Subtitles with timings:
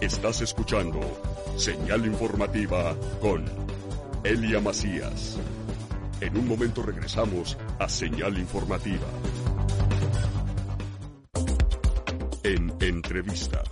[0.00, 0.98] Estás escuchando
[1.58, 3.44] Señal Informativa con
[4.24, 5.38] Elia Macías.
[6.22, 9.06] En un momento regresamos a Señal Informativa.
[12.42, 13.62] En entrevista.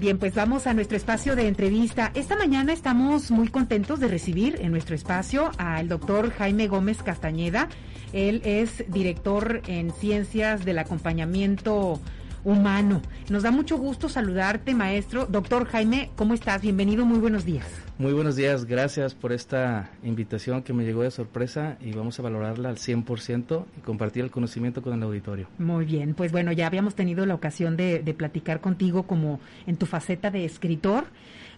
[0.00, 2.10] Bien, pues vamos a nuestro espacio de entrevista.
[2.14, 7.68] Esta mañana estamos muy contentos de recibir en nuestro espacio al doctor Jaime Gómez Castañeda.
[8.14, 12.00] Él es director en ciencias del acompañamiento
[12.44, 13.02] humano.
[13.28, 15.26] Nos da mucho gusto saludarte, maestro.
[15.26, 16.62] Doctor Jaime, ¿cómo estás?
[16.62, 17.66] Bienvenido, muy buenos días.
[18.00, 22.22] Muy buenos días, gracias por esta invitación que me llegó de sorpresa y vamos a
[22.22, 25.48] valorarla al 100% y compartir el conocimiento con el auditorio.
[25.58, 29.76] Muy bien, pues bueno, ya habíamos tenido la ocasión de, de platicar contigo como en
[29.76, 31.04] tu faceta de escritor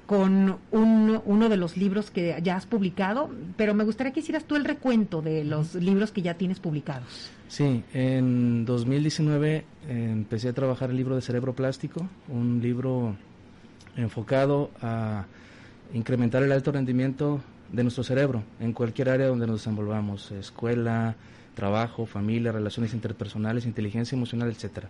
[0.06, 4.44] con un, uno de los libros que ya has publicado, pero me gustaría que hicieras
[4.44, 7.30] tú el recuento de los libros que ya tienes publicados.
[7.46, 9.64] Sí, en 2019 eh,
[10.10, 13.14] empecé a trabajar el libro de cerebro plástico, un libro
[13.96, 15.26] enfocado a
[15.92, 17.40] incrementar el alto rendimiento
[17.70, 21.16] de nuestro cerebro en cualquier área donde nos desenvolvamos, escuela,
[21.54, 24.88] trabajo, familia, relaciones interpersonales, inteligencia emocional, etcétera.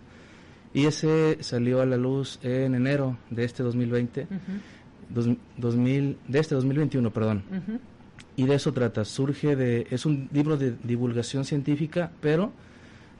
[0.73, 4.27] Y ese salió a la luz en enero de este 2020,
[5.09, 7.43] dos, 2000, de este 2021, perdón.
[8.35, 12.51] Y de eso trata, surge de, es un libro de divulgación científica, pero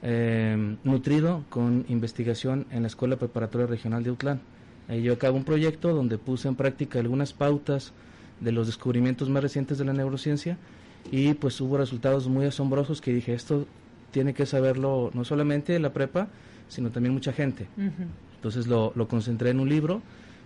[0.02, 4.42] eh, nutrido con investigación en la Escuela Preparatoria Regional de Utlán.
[4.88, 7.94] Ahí yo acabo un proyecto donde puse en práctica algunas pautas
[8.39, 10.58] de los descubrimientos más recientes de la neurociencia
[11.12, 13.66] y pues hubo resultados muy asombrosos que dije, esto
[14.12, 16.28] tiene que saberlo no solamente la prepa,
[16.67, 17.67] sino también mucha gente.
[18.36, 20.02] Entonces lo, lo concentré en un libro,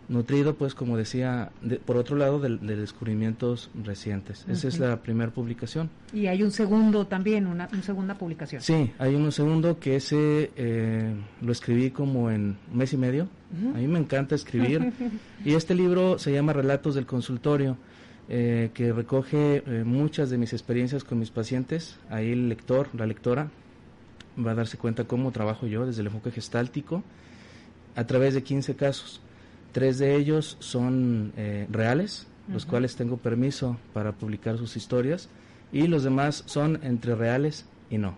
[0.10, 4.46] nutrido pues como decía, de- por otro lado de, de descubrimientos recientes.
[4.48, 5.90] Esa es la primera publicación.
[6.14, 8.62] Y hay un segundo también, una, una segunda publicación.
[8.62, 13.28] Sí, hay uno segundo que ese eh, lo escribí como en un mes y medio.
[13.74, 14.92] A mí me encanta escribir.
[15.46, 17.78] y este libro se llama Relatos del Consultorio,
[18.30, 21.98] eh, que recoge eh, muchas de mis experiencias con mis pacientes.
[22.10, 23.50] Ahí el lector, la lectora,
[24.38, 27.04] va a darse cuenta cómo trabajo yo desde el enfoque gestáltico
[27.96, 29.22] a través de 15 casos.
[29.78, 35.30] Tres de ellos son eh, reales, los cuales tengo permiso para publicar sus historias,
[35.72, 38.16] y los demás son entre reales y no.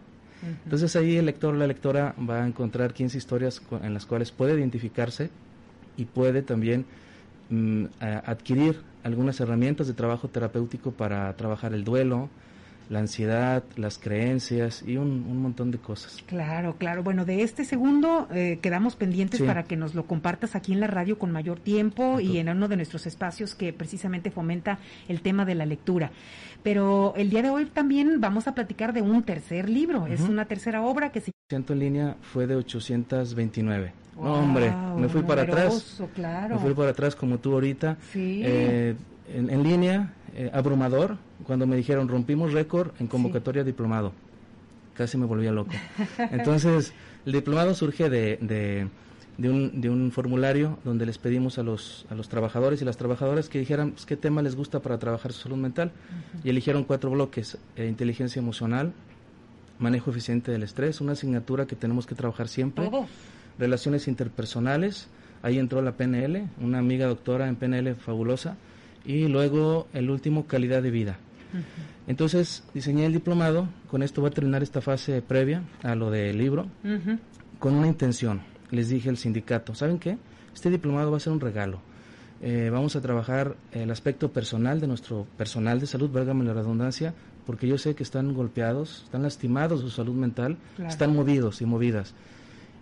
[0.64, 4.32] Entonces ahí el lector o la lectora va a encontrar 15 historias en las cuales
[4.32, 5.32] puede identificarse
[5.98, 6.86] y puede también
[7.50, 12.30] mm, adquirir algunas herramientas de trabajo terapéutico para trabajar el duelo,
[12.90, 16.24] la ansiedad, las creencias y un, un montón de cosas.
[16.26, 17.04] Claro, claro.
[17.04, 19.46] Bueno, de este segundo eh, quedamos pendientes Sí.
[19.46, 22.68] para que nos lo compartas aquí en la radio con mayor tiempo y en uno
[22.68, 26.12] de nuestros espacios que precisamente fomenta el tema de la lectura.
[26.64, 30.08] Pero el día de hoy también vamos a platicar de un tercer libro.
[30.08, 33.94] Es una tercera obra que se Ciento en línea fue de 829.
[34.16, 36.02] Wow, no, hombre, me fui para atrás.
[36.14, 36.56] Claro.
[36.56, 37.98] Me fui para atrás como tú ahorita.
[38.12, 38.42] Sí.
[38.44, 38.96] Eh,
[39.34, 44.12] en, en línea, eh, abrumador, cuando me dijeron rompimos récord en convocatoria diplomado.
[44.96, 45.72] Casi me volvía loco.
[46.18, 46.94] Entonces,
[47.26, 48.88] el diplomado surge de, de,
[49.38, 52.98] de un, de un formulario donde les pedimos a los, a los trabajadores y las
[52.98, 55.92] trabajadoras que dijeran pues, qué tema les gusta para trabajar su salud mental.
[56.44, 58.92] Y eligieron cuatro bloques, eh, inteligencia emocional,
[59.80, 63.08] manejo eficiente del estrés, una asignatura que tenemos que trabajar siempre Todo.
[63.58, 65.08] relaciones interpersonales,
[65.42, 68.58] ahí entró la PNL, una amiga doctora en PNL fabulosa,
[69.06, 71.18] y luego el último, calidad de vida.
[72.08, 76.38] Entonces diseñé el diplomado, con esto voy a terminar esta fase previa a lo del
[76.38, 76.68] libro,
[77.60, 78.42] con una intención.
[78.72, 80.18] Les dije al sindicato, ¿saben qué?
[80.54, 81.82] Este diplomado va a ser un regalo.
[82.42, 87.14] Eh, vamos a trabajar el aspecto personal de nuestro personal de salud, válgame la redundancia,
[87.46, 90.90] porque yo sé que están golpeados, están lastimados su salud mental, Claro.
[90.90, 92.14] están movidos y movidas.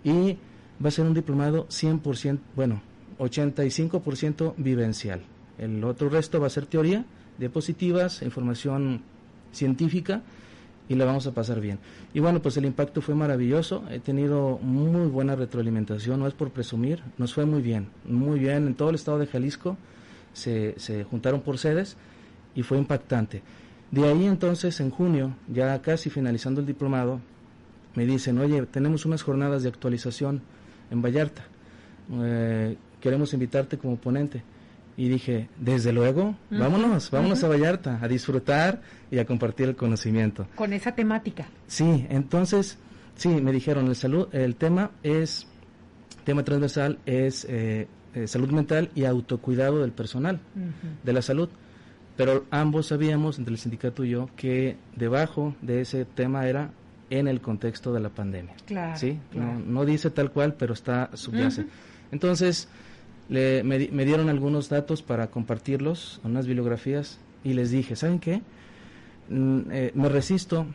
[0.04, 0.38] Y
[0.84, 2.82] va a ser un diplomado 100%, bueno,
[3.18, 5.22] 85% vivencial.
[5.58, 7.06] El otro resto va a ser teoría,
[7.38, 9.02] diapositivas, información
[9.52, 10.22] científica
[10.90, 11.80] y la vamos a pasar bien.
[12.14, 16.52] Y bueno, pues el impacto fue maravilloso, he tenido muy buena retroalimentación, no es por
[16.52, 19.78] presumir, nos fue muy bien, muy bien en todo el estado de Jalisco,
[20.34, 21.98] se, se juntaron por sedes
[22.56, 23.42] y fue impactante.
[23.92, 27.20] De ahí entonces, en junio, ya casi finalizando el diplomado,
[27.96, 30.42] me dicen, oye, tenemos unas jornadas de actualización
[30.92, 31.44] en Vallarta,
[32.22, 34.44] eh, queremos invitarte como ponente.
[34.98, 37.46] Y dije, desde luego, Ujú, vámonos, vámonos ujú.
[37.46, 40.48] a Vallarta, a disfrutar y a compartir el conocimiento.
[40.56, 41.46] Con esa temática.
[41.68, 42.80] Sí, entonces
[43.18, 45.48] Sí, me dijeron, el, salud, el tema es,
[46.24, 50.40] tema transversal es eh, eh, salud mental y autocuidado del personal,
[51.04, 51.50] de la salud.
[52.16, 56.72] Pero ambos sabíamos, entre el sindicato y yo, que debajo de ese tema era
[57.10, 58.54] en el contexto de la pandemia.
[58.66, 58.98] Claro.
[58.98, 59.20] ¿sí?
[59.34, 61.66] No, dice tal cual, pero está subyace.
[62.12, 62.70] Entonces,
[63.30, 68.42] le, me, dieron algunos datos para compartirlos, unas bibliografías, y les dije, ¿saben qué?
[69.30, 70.66] Mm, eh, me resisto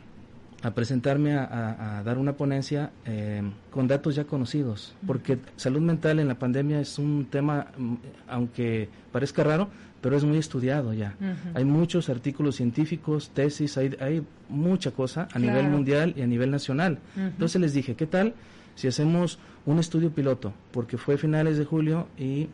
[0.61, 6.29] a presentarme a, dar una ponencia eh, con datos ya conocidos, porque salud mental en
[6.29, 7.95] la pandemia es un tema, mm,
[8.29, 9.67] aunque parezca raro,
[9.99, 11.15] pero es muy estudiado ya.
[11.53, 16.51] Hay muchos artículos científicos, tesis, hay, hay mucha cosa a nivel mundial y a nivel
[16.51, 16.99] nacional.
[17.15, 18.33] Entonces les dije, ¿qué tal
[18.75, 20.53] si hacemos un estudio piloto?
[20.71, 22.49] Porque fue finales de julio y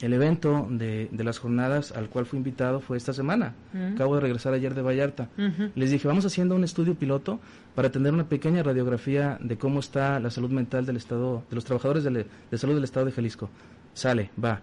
[0.00, 3.54] el evento de, de, las jornadas al cual fui invitado fue esta semana.
[3.94, 5.28] Acabo de regresar ayer de Vallarta.
[5.74, 7.38] Les dije, vamos haciendo un estudio piloto
[7.74, 11.64] para tener una pequeña radiografía de cómo está la salud mental del Estado, de los
[11.64, 13.50] trabajadores de, de salud del Estado de Jalisco.
[13.92, 14.60] Sale, va.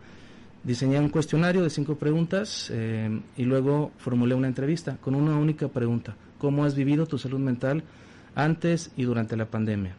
[0.63, 5.67] Diseñé un cuestionario de cinco preguntas eh, y luego formulé una entrevista con una única
[5.67, 6.15] pregunta.
[6.39, 7.83] ¿Cómo has vivido tu salud mental
[8.35, 9.95] antes y durante la pandemia?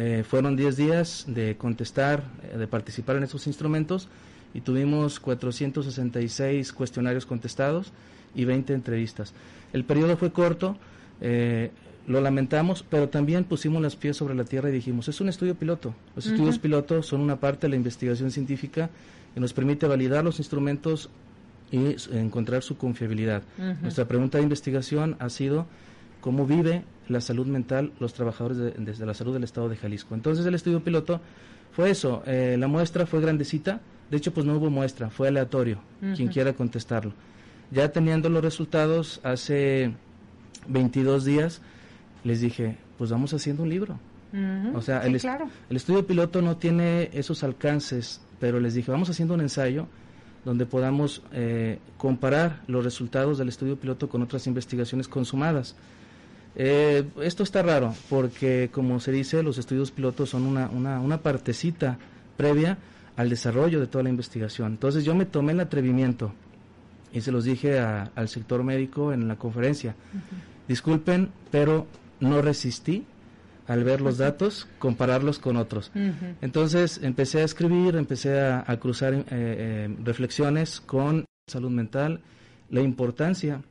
[0.00, 4.08] Eh, fueron 10 días de contestar, eh, de participar en esos instrumentos
[4.54, 7.92] y tuvimos 466 cuestionarios contestados
[8.32, 9.34] y 20 entrevistas.
[9.72, 10.76] El periodo fue corto,
[11.20, 11.72] eh,
[12.06, 15.56] lo lamentamos, pero también pusimos las pies sobre la tierra y dijimos, es un estudio
[15.56, 15.92] piloto.
[16.14, 18.90] Los estudios pilotos son una parte de la investigación científica
[19.34, 21.10] que nos permite validar los instrumentos
[21.72, 23.42] y encontrar su confiabilidad.
[23.82, 25.66] Nuestra pregunta de investigación ha sido
[26.20, 30.14] cómo vive la salud mental los trabajadores desde la salud del Estado de Jalisco.
[30.14, 31.20] Entonces el estudio piloto
[31.72, 33.80] fue eso, eh, la muestra fue grandecita,
[34.10, 35.80] de hecho, pues no hubo muestra, fue aleatorio,
[36.16, 37.12] quien quiera contestarlo.
[37.70, 39.92] Ya teniendo los resultados, hace
[40.68, 41.60] 22 días,
[42.24, 43.98] les dije, pues vamos haciendo un libro.
[44.74, 45.14] O sea, el,
[45.70, 49.86] el, estudio piloto no tiene esos alcances, pero les dije, vamos haciendo un ensayo
[50.44, 55.76] donde podamos eh, comparar los resultados del estudio piloto con otras investigaciones consumadas.
[56.60, 61.22] Eh, esto está raro, porque como se dice, los estudios pilotos son una, una, una
[61.22, 61.98] partecita
[62.36, 62.78] previa
[63.16, 64.72] al desarrollo de toda la investigación.
[64.72, 66.32] Entonces yo me tomé el atrevimiento
[67.12, 69.94] y se los dije al sector médico en la conferencia.
[70.66, 71.86] Disculpen, pero
[72.20, 73.04] no resistí
[73.66, 75.90] al ver los datos, compararlos con otros.
[76.40, 82.20] Entonces empecé a escribir, empecé a, cruzar eh, eh, reflexiones con salud mental,
[82.70, 83.62] la importancia,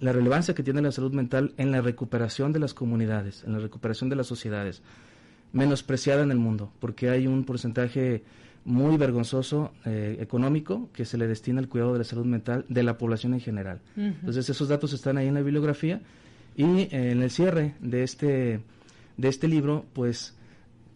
[0.00, 3.58] la relevancia que tiene la salud mental en la recuperación de las comunidades, en la
[3.58, 4.82] recuperación de las sociedades,
[5.52, 8.22] menospreciada en el mundo, porque hay un porcentaje
[8.66, 12.82] muy vergonzoso eh, económico que se le destina al cuidado de la salud mental de
[12.82, 13.80] la población en general.
[13.96, 16.02] Entonces esos datos están ahí en la bibliografía
[16.56, 18.60] y eh, en el cierre de este,
[19.16, 20.34] de este libro pues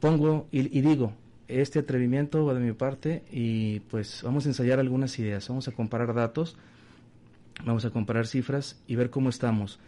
[0.01, 1.13] pongo y, digo,
[1.47, 5.73] este atrevimiento va de mi parte y pues vamos a ensayar algunas ideas, vamos a
[5.73, 6.57] comparar datos,
[7.65, 9.79] vamos a comparar cifras y ver cómo estamos.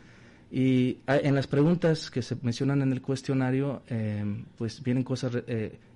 [0.50, 5.32] Y ah, en las preguntas que se mencionan en el cuestionario, eh, pues vienen cosas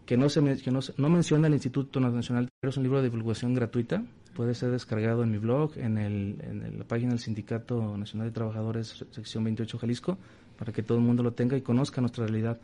[0.06, 3.10] que no se que no, no, menciona el Instituto Nacional, pero es un libro de
[3.10, 4.04] divulgación gratuita.
[4.34, 8.32] Puede ser descargado en mi blog, en, el, en la página del Sindicato Nacional de
[8.32, 10.18] Trabajadores, sección 28 Jalisco,
[10.58, 12.58] para que todo el mundo lo tenga y conozca nuestra realidad.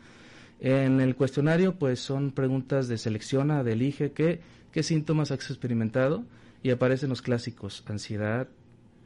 [0.59, 4.39] En el cuestionario, pues son preguntas de selecciona, de elige qué,
[4.71, 6.23] qué síntomas has experimentado
[6.61, 8.47] y aparecen los clásicos, ansiedad,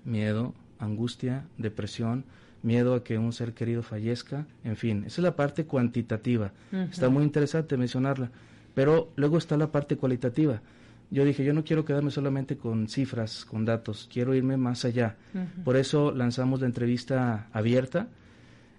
[0.07, 2.25] miedo, angustia, depresión,
[2.63, 6.51] miedo a que un ser querido fallezca, en fin, esa es la parte cuantitativa.
[6.71, 8.31] Está muy interesante mencionarla,
[8.73, 10.61] pero luego está la parte cualitativa.
[11.09, 15.15] Yo dije, yo no quiero quedarme solamente con cifras, con datos, quiero irme más allá.
[15.63, 18.07] Por eso lanzamos la entrevista abierta,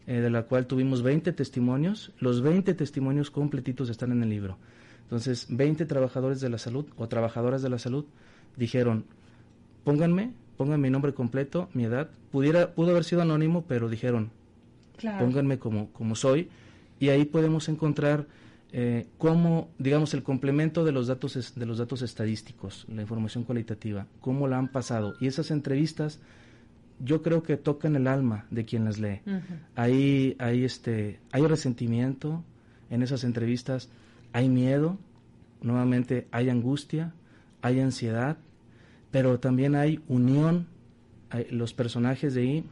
[0.06, 2.12] eh, de la cual tuvimos 20 testimonios.
[2.18, 4.58] Los 20 testimonios completitos están en el libro.
[5.02, 8.04] Entonces, 20 trabajadores de la salud o trabajadoras de la salud
[8.56, 9.04] dijeron,
[9.84, 12.10] pónganme pongan mi nombre completo, mi edad.
[12.30, 14.30] Pudiera, pudo haber sido anónimo, pero dijeron,
[15.18, 16.50] pónganme como, como soy.
[17.00, 18.26] Y ahí podemos encontrar
[18.72, 24.06] eh, cómo, digamos, el complemento de los, datos, de los datos estadísticos, la información cualitativa,
[24.20, 25.14] cómo la han pasado.
[25.20, 26.20] Y esas entrevistas
[27.00, 29.20] yo creo que tocan el alma de quien las lee.
[29.76, 32.42] hay, este, hay resentimiento
[32.90, 33.88] en esas entrevistas,
[34.32, 34.98] hay miedo,
[35.62, 37.14] nuevamente hay angustia,
[37.62, 38.38] hay ansiedad,
[39.10, 40.66] pero también hay unión.
[41.50, 42.64] los personajes de ahí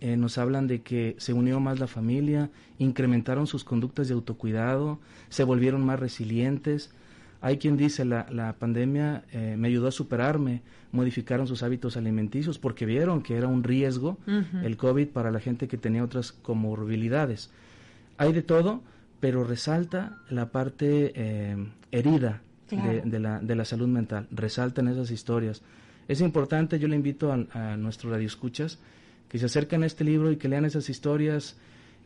[0.00, 4.98] eh, nos hablan de que se unió más la familia, incrementaron sus conductas de autocuidado,
[5.28, 6.90] se volvieron más resilientes.
[7.40, 12.58] Hay quien dice la, la pandemia eh, me ayudó a superarme, modificaron sus hábitos alimenticios
[12.58, 14.18] porque vieron que era un riesgo
[14.62, 17.50] el COVID para la gente que tenía otras comorbilidades.
[18.18, 18.82] hay de todo,
[19.20, 21.56] pero resalta la parte eh,
[21.90, 25.62] herida de, la, de la salud mental, resaltan esas historias.
[26.08, 28.78] Es importante, yo le invito a, a nuestros radioescuchas
[29.28, 31.56] que se acerquen a este libro y que lean esas historias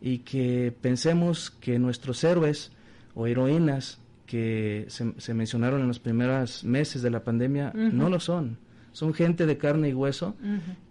[0.01, 2.73] y que pensemos que nuestros héroes
[3.15, 8.59] o heroínas que se, mencionaron en los primeros meses de la pandemia no lo son.
[8.93, 10.37] Son gente de carne y hueso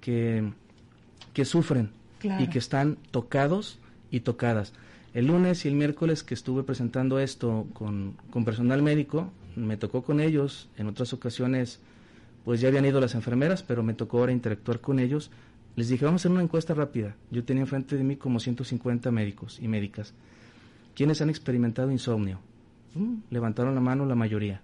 [0.02, 0.52] que,
[1.34, 3.80] que sufren y que están tocados
[4.12, 4.74] y tocadas.
[5.14, 9.32] El lunes y el miércoles que estuve presentando esto con, con personal médico,
[9.66, 11.80] me tocó con ellos, en otras ocasiones
[12.46, 15.30] pues ya habían ido las enfermeras, pero me tocó ahora interactuar con ellos
[15.80, 17.16] les dije, vamos a hacer una encuesta rápida.
[17.32, 20.14] Yo tenía enfrente de mí como 150 médicos y médicas.
[20.94, 22.42] ¿Quiénes han experimentado insomnio?
[22.96, 24.62] Mm, levantaron la mano la mayoría.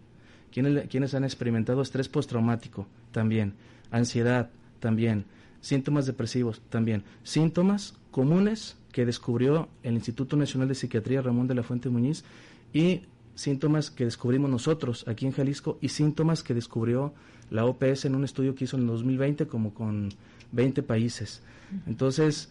[0.51, 2.87] ¿Quiénes, ¿Quiénes han experimentado estrés postraumático?
[3.13, 3.53] También.
[3.91, 4.49] Ansiedad,
[4.81, 5.23] también.
[5.61, 7.03] Síntomas depresivos, también.
[7.23, 12.25] Síntomas comunes que descubrió el Instituto Nacional de Psiquiatría Ramón de la Fuente Muñiz
[12.73, 13.03] y
[13.35, 17.13] síntomas que descubrimos nosotros aquí en Jalisco y síntomas que descubrió
[17.51, 20.09] la OPS en un estudio que hizo en el 2020 como con
[20.51, 21.41] 20 países.
[21.85, 22.49] Entonces,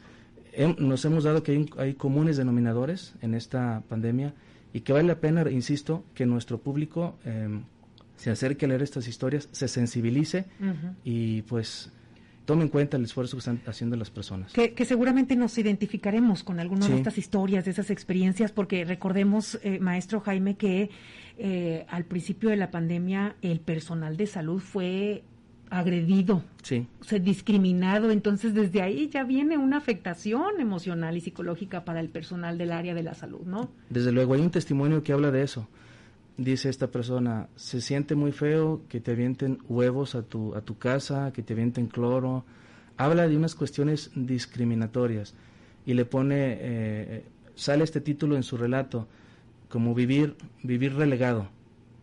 [0.79, 4.35] nos hemos dado que hay, comunes denominadores en esta pandemia
[4.73, 7.63] y que vale la pena, insisto, que nuestro público em,
[8.17, 10.47] se acerque a leer estas historias, se sensibilice
[11.05, 11.91] y pues
[12.45, 14.53] tome en cuenta el esfuerzo que están haciendo las personas.
[14.53, 19.79] Que, seguramente nos identificaremos con algunas de estas historias, de esas experiencias, porque recordemos, eh,
[19.81, 20.91] maestro Jaime, que
[21.39, 25.25] eh, al principio de la pandemia el personal de salud fue
[25.71, 26.87] agredido, sí.
[27.01, 28.11] o discriminado.
[28.11, 32.95] Entonces, desde ahí ya viene una afectación emocional y psicológica para el personal del área
[32.95, 33.71] de la salud, ¿no?
[33.91, 35.69] Desde luego, hay un testimonio que habla de eso.
[36.37, 40.79] Dice esta persona, se siente muy feo que te avienten huevos a tu, a tu
[40.79, 42.45] casa, que te avienten cloro.
[42.97, 45.35] Habla de unas cuestiones discriminatorias
[45.87, 47.25] y le pone, eh,
[47.55, 49.07] sale este título en su relato,
[49.69, 51.49] como vivir, vivir relegado.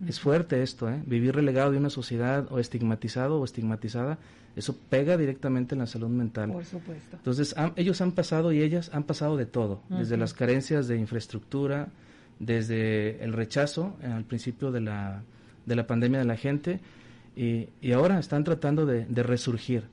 [0.07, 1.01] Es fuerte esto, ¿eh?
[1.05, 4.17] Vivir relegado de una sociedad o estigmatizado o estigmatizada,
[4.55, 6.51] eso pega directamente en la salud mental.
[6.51, 7.17] Por supuesto.
[7.17, 11.89] Entonces, ellos han pasado y ellas han pasado de todo, desde las carencias de infraestructura,
[12.41, 15.21] desde el rechazo eh, al principio de la,
[15.65, 16.79] de la pandemia de la gente,
[17.35, 19.83] y, y ahora están tratando de, resurgir.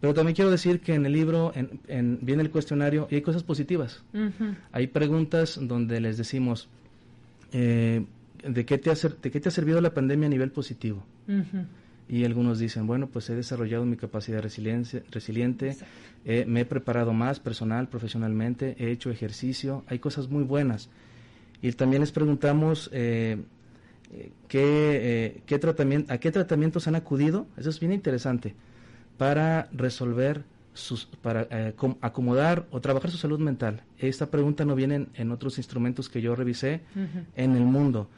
[0.00, 3.42] Pero también quiero decir que en el libro en, viene el cuestionario y hay cosas
[3.42, 4.04] positivas.
[4.70, 6.68] Hay preguntas donde les decimos,
[7.50, 8.04] eh,
[8.46, 11.02] ¿de qué, te ha, ¿de qué te ha servido la pandemia a nivel positivo?
[12.08, 15.76] Y algunos dicen, bueno, pues he desarrollado mi capacidad resiliente,
[16.46, 20.90] me he preparado más personal, profesionalmente, he hecho ejercicio, hay cosas muy buenas.
[21.62, 23.38] Y también les preguntamos eh,
[24.12, 28.54] eh, qué, qué tratamiento, a qué tratamientos han acudido, eso es bien interesante,
[29.16, 30.44] para resolver
[30.76, 33.82] sus, para eh, acomodar o trabajar su salud mental.
[33.98, 36.82] Esta pregunta no viene en, otros instrumentos que yo revisé
[37.34, 38.08] en el mundo.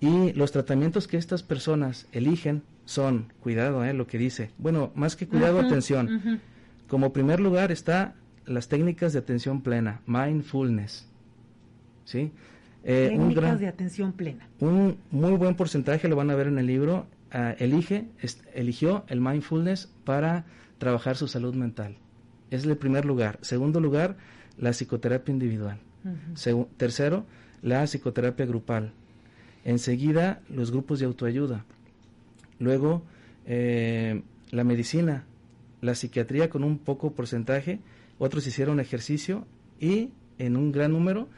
[0.00, 5.16] Y los tratamientos que estas personas eligen son, cuidado, eh, lo que dice, bueno, más
[5.16, 6.40] que cuidado, atención.
[6.88, 8.14] Como primer lugar está
[8.46, 11.06] las técnicas de atención plena, mindfulness.
[12.04, 12.32] ¿Sí?
[12.82, 14.48] Eh, técnicas de atención plena.
[14.58, 18.06] Un muy buen porcentaje, lo van a ver en el libro, ah, elige,
[18.54, 20.46] eligió el mindfulness para
[20.78, 21.96] trabajar su salud mental.
[22.50, 23.38] Es el primer lugar.
[23.42, 24.16] Segundo lugar,
[24.58, 25.78] la psicoterapia individual.
[26.76, 27.26] tercero,
[27.62, 28.92] la psicoterapia grupal.
[29.64, 31.64] Enseguida, los grupos de autoayuda.
[32.58, 33.02] Luego,
[33.46, 35.24] eh, la medicina,
[35.82, 37.78] la psiquiatría con un poco porcentaje,
[38.18, 39.46] otros hicieron ejercicio
[39.78, 41.28] y en un gran número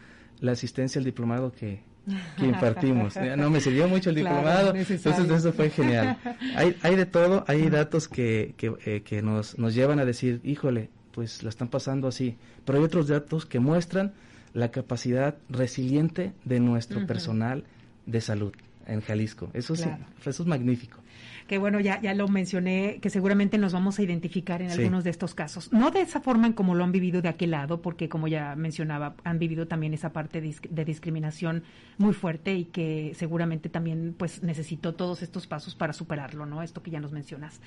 [0.42, 1.80] la asistencia al diplomado que,
[2.38, 3.16] impartimos.
[3.38, 6.18] No, me sirvió mucho el diplomado, entonces eso fue genial.
[6.56, 10.40] Hay, hay de todo, hay datos que, que, eh, que nos, nos llevan a decir,
[10.44, 14.12] híjole, pues la están pasando así, pero hay otros datos que muestran
[14.54, 17.64] la capacidad resiliente de nuestro personal
[18.06, 18.52] de salud
[18.86, 19.50] en Jalisco.
[19.54, 19.88] Eso sí,
[20.24, 21.01] eso es magnífico
[21.46, 25.10] que bueno, ya, ya lo mencioné, que seguramente nos vamos a identificar en algunos de
[25.10, 25.72] estos casos.
[25.72, 28.54] No de esa forma en como lo han vivido de aquel lado, porque como ya
[28.56, 31.62] mencionaba, han vivido también esa parte de, discriminación
[31.98, 36.62] muy fuerte y que seguramente también pues necesitó todos estos pasos para superarlo, ¿no?
[36.62, 37.60] Esto que ya nos mencionas.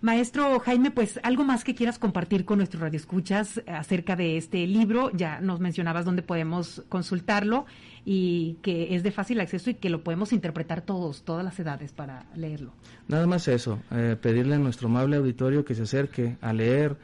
[0.00, 5.10] Maestro Jaime, pues algo más que quieras compartir con nuestros radioescuchas acerca de este libro,
[5.14, 7.66] ya nos mencionabas dónde podemos consultarlo
[8.04, 11.92] y que es de fácil acceso y que lo podemos interpretar todos, todas las edades
[11.92, 12.72] para leerlo.
[13.08, 16.96] Nada más eso, eh, pedirle a nuestro amable auditorio que se acerque a leer.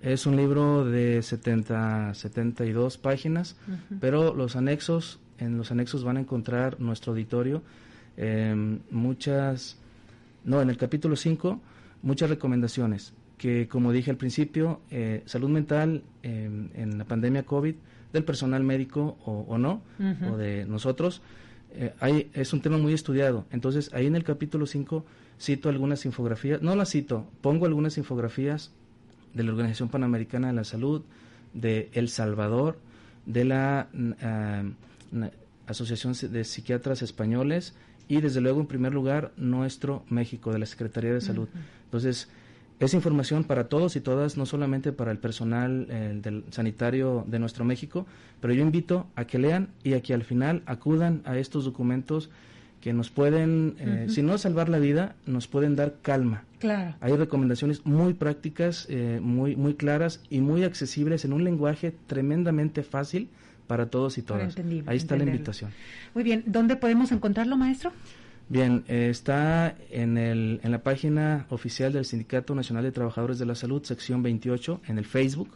[0.00, 3.56] Es un libro de 70, 72 páginas,
[4.00, 7.62] pero los anexos, en los anexos van a encontrar nuestro auditorio
[8.16, 9.78] em, muchas,
[10.44, 11.60] no, en el capítulo 5,
[12.02, 13.12] muchas recomendaciones
[13.42, 17.74] que como dije al principio, eh, salud mental em, en la pandemia COVID
[18.12, 19.82] del personal médico o, no,
[20.30, 21.22] o de nosotros.
[21.74, 23.46] Eh, es un tema muy estudiado.
[23.50, 25.04] Entonces, ahí en el capítulo 5
[25.40, 28.70] cito algunas infografías, no las cito, pongo algunas infografías
[29.34, 31.02] de la Organización Panamericana de la Salud,
[31.52, 32.78] de El Salvador,
[33.26, 35.30] de la uh,
[35.66, 37.74] Asociación de Psiquiatras Españoles
[38.08, 41.48] y desde luego en primer lugar nuestro México, de la Secretaría de Salud.
[41.84, 42.28] Entonces,
[42.80, 45.86] es información para todos y todas, no solamente para el personal
[46.22, 48.06] del sanitario de nuestro México,
[48.40, 52.28] pero yo invito a que lean y a que al final acudan a estos documentos
[52.82, 56.42] que nos pueden, eh, si no salvar la vida, nos pueden dar calma.
[56.58, 56.96] Claro.
[57.00, 62.82] Hay recomendaciones muy prácticas, eh, muy, muy claras y muy accesibles en un lenguaje tremendamente
[62.82, 63.28] fácil
[63.68, 64.56] para todos y todas.
[64.86, 65.70] Ahí está la invitación.
[66.12, 67.92] Muy bien, ¿dónde podemos encontrarlo, maestro?
[68.48, 73.46] Bien, eh, está en, el, en la página oficial del Sindicato Nacional de Trabajadores de
[73.46, 75.50] la Salud, sección 28, en el Facebook.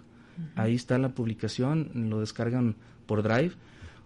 [0.55, 2.76] Ahí está la publicación, lo descargan
[3.07, 3.52] por Drive.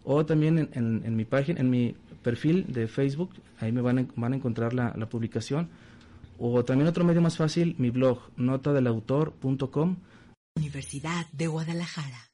[0.04, 4.32] O también en, mi página, en mi perfil de Facebook, ahí me van a, van
[4.32, 5.68] a encontrar la, la publicación.
[6.38, 9.96] O también otro medio más fácil, mi blog, notadelautor.com.
[10.56, 12.29] Universidad de Guadalajara.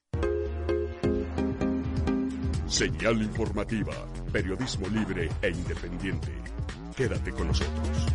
[2.69, 3.93] Señal informativa,
[4.31, 6.33] periodismo libre e independiente.
[6.97, 8.05] Quédate con nosotros.